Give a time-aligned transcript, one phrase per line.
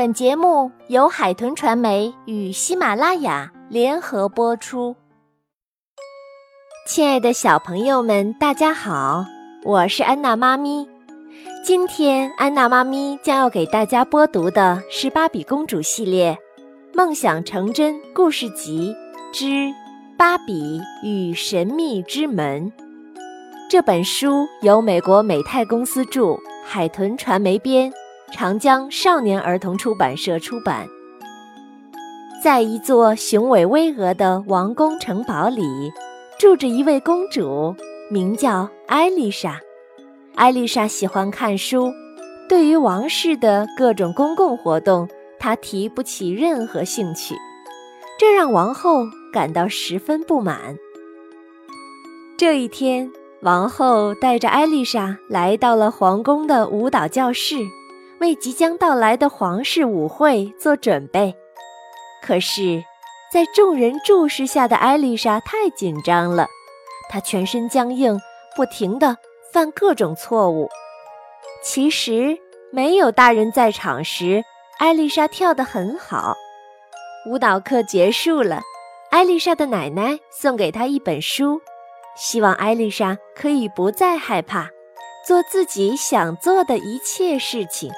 [0.00, 4.96] 本节目由海豚传媒与喜马拉雅联合播出。
[6.86, 9.26] 亲爱的小朋友们，大家好，
[9.62, 10.88] 我是安娜妈咪。
[11.62, 16.38] 今天，安娜妈咪将要给大家播读的是《芭比公主系列：
[16.94, 18.96] 梦想成真故事集
[19.34, 19.44] 之
[20.16, 22.64] 《芭比与神秘之门》》
[23.68, 27.92] 这本书，由美国美泰公司著，海豚传媒编。
[28.32, 30.86] 长江少年儿童出版社出版。
[32.42, 35.62] 在一座雄伟巍峨的王宫城堡里，
[36.38, 37.74] 住着一位公主，
[38.10, 39.60] 名叫艾丽莎。
[40.36, 41.92] 艾丽莎喜欢看书，
[42.48, 45.06] 对于王室的各种公共活动，
[45.38, 47.34] 她提不起任何兴趣，
[48.18, 50.78] 这让王后感到十分不满。
[52.38, 53.10] 这一天，
[53.42, 57.56] 王后带着艾丽莎来到了皇宫的舞蹈教室。
[58.20, 61.34] 为即将到来的皇室舞会做准备，
[62.22, 62.84] 可是，
[63.32, 66.46] 在众人注视下的艾丽莎太紧张了，
[67.08, 68.18] 她全身僵硬，
[68.54, 69.16] 不停地
[69.52, 70.68] 犯各种错误。
[71.64, 72.36] 其实，
[72.70, 74.42] 没有大人在场时，
[74.78, 76.36] 艾丽莎跳得很好。
[77.26, 78.60] 舞蹈课结束了，
[79.10, 81.62] 艾丽莎的奶奶送给她一本书，
[82.16, 84.68] 希望艾丽莎可以不再害怕，
[85.26, 87.90] 做自己想做的一切事情。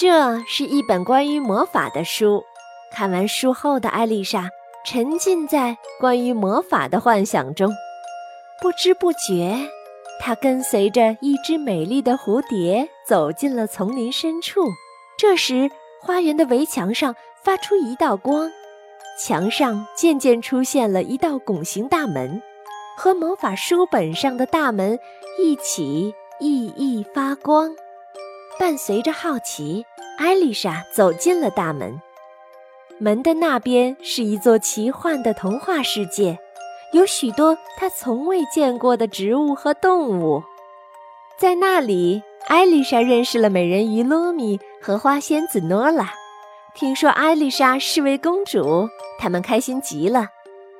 [0.00, 2.42] 这是一本关于魔法的书。
[2.90, 4.48] 看完书后的艾丽莎
[4.86, 7.70] 沉浸在关于魔法的幻想中，
[8.62, 9.54] 不知不觉，
[10.18, 14.62] 她跟随着一只美丽的蝴蝶走进了丛林深处。
[15.18, 18.50] 这时，花园的围墙上发出一道光，
[19.22, 22.40] 墙上渐渐出现了一道拱形大门，
[22.96, 24.98] 和魔法书本上的大门
[25.38, 27.76] 一起熠熠发光。
[28.58, 29.86] 伴随着好奇，
[30.20, 31.98] 艾丽莎走进了大门。
[32.98, 36.38] 门的那边是一座奇幻的童话世界，
[36.92, 40.42] 有许多她从未见过的植物和动物。
[41.38, 46.12] 在那里，艾丽莎认识了美人鱼罗米和花仙子诺拉。
[46.74, 50.26] 听说艾丽莎是位公主，他们开心极了。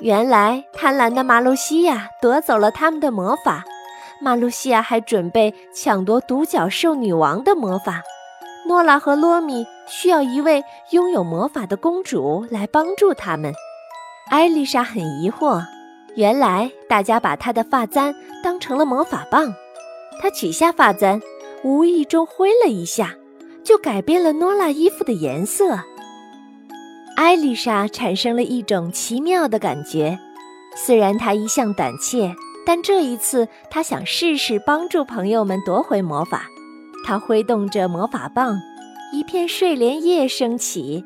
[0.00, 3.64] 原来，贪婪的马露西亚夺走了他们的魔法。
[4.20, 8.02] 马露西亚还准备抢夺独角兽女王的魔法，
[8.68, 13.52] 诺拉和罗米需要一位拥有魔法的公主来帮助他们。
[14.30, 15.64] 艾丽莎很疑惑，
[16.16, 18.14] 原来大家把她的发簪
[18.44, 19.54] 当成了魔法棒。
[20.20, 21.18] 她取下发簪，
[21.64, 23.14] 无意中挥了一下，
[23.64, 25.80] 就改变了诺拉衣服的颜色。
[27.16, 30.18] 艾丽莎产生了一种奇妙的感觉，
[30.76, 32.34] 虽然她一向胆怯。
[32.66, 36.42] 但这一次，她想试试帮助朋友们夺回魔法。
[37.04, 38.58] 他挥动着魔法棒，
[39.12, 41.04] 一片睡莲叶升起，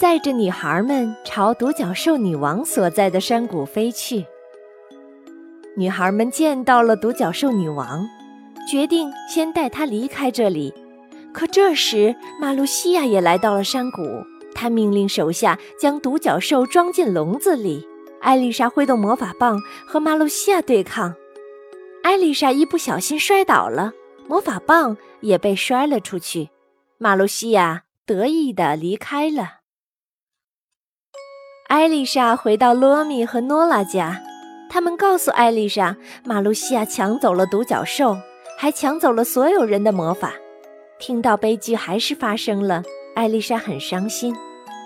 [0.00, 4.24] 载着女孩们朝独角兽女王所在的山谷飞去。
[5.76, 8.06] 女孩们见到了独角兽女王，
[8.68, 10.72] 决定先带她离开这里。
[11.32, 14.02] 可这时，马露西亚也来到了山谷，
[14.54, 17.86] 她命令手下将独角兽装进笼子里。
[18.20, 21.14] 艾丽莎挥动魔法棒和马露西亚对抗，
[22.02, 23.92] 艾丽莎一不小心摔倒了，
[24.26, 26.50] 魔法棒也被摔了出去。
[26.98, 29.60] 马露西亚得意地离开了。
[31.68, 34.22] 艾丽莎回到罗米和诺拉家，
[34.70, 38.16] 他们告诉艾丽莎，马露西亚抢走了独角兽，
[38.58, 40.32] 还抢走了所有人的魔法。
[40.98, 42.82] 听到悲剧还是发生了，
[43.14, 44.34] 艾丽莎很伤心，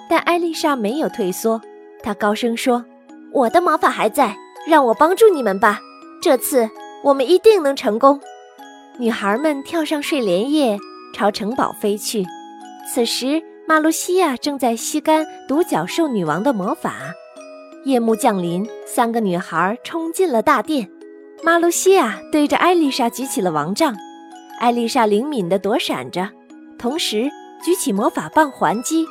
[0.09, 1.61] 但艾丽莎没有退缩，
[2.03, 2.85] 她高声说。
[3.31, 4.35] 我的魔法还在，
[4.67, 5.81] 让我帮助你们吧。
[6.23, 6.71] 这次
[7.05, 8.19] 我们一定能成功。
[9.01, 10.77] 女孩们跳上睡莲叶，
[11.15, 12.27] 朝城堡飞去。
[12.93, 16.97] 此时，马露西亚正在吸干独角兽女王的魔法。
[17.85, 20.91] 夜幕降临，三个女孩冲进了大殿。
[21.45, 23.95] 马露西亚对着艾丽莎举起了王杖，
[24.59, 26.31] 艾丽莎灵敏地躲闪着，
[26.77, 27.31] 同时
[27.65, 29.07] 举起魔法棒还击。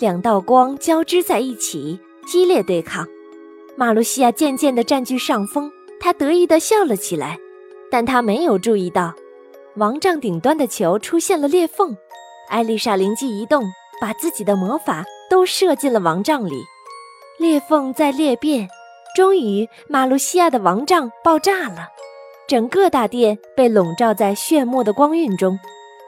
[0.00, 3.06] 两道光交织在一起，激烈对抗。
[3.76, 5.70] 马露西亚渐渐地占据上风，
[6.00, 7.38] 她得意地笑了起来，
[7.92, 9.12] 但他没有注意到，
[9.76, 11.94] 王杖顶端的球出现了裂缝。
[12.48, 13.62] 艾丽莎灵机一动，
[14.00, 16.64] 把自己的魔法都射进了王杖里，
[17.38, 18.66] 裂缝在裂变，
[19.14, 21.88] 终于，马路西亚的王杖爆炸了，
[22.48, 25.58] 整个大殿被笼罩在炫目的光晕中，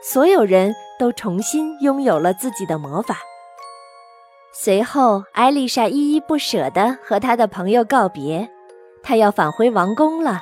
[0.03, 3.19] 所有人都重新拥有了自己的魔法。
[4.55, 8.49] 随后，艾丽莎依依不舍地和她的朋友告别，
[9.03, 10.41] 她要返回王宫了。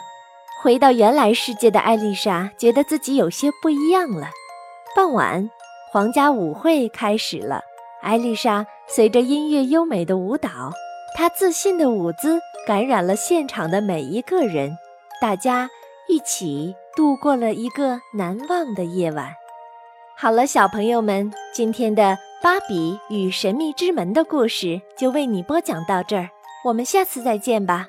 [0.62, 4.29] 回到原来世界的艾丽莎觉得自己有些不一样了。
[4.94, 5.50] 傍晚，
[5.91, 7.62] 皇家舞会开始了。
[8.00, 10.70] 艾丽莎随着音乐优美的舞蹈，
[11.17, 14.79] 她自信的舞姿感染了现场的每一个人。
[15.20, 15.69] 大家
[16.09, 19.32] 一起度过了一个难忘的夜晚。
[20.17, 22.03] 好了，小朋友们，今天的
[22.41, 26.31] 《芭比与神秘之门》的故事就为你播讲到这儿，
[26.64, 27.88] 我们下次再见吧。